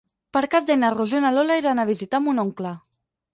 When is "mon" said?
2.29-2.45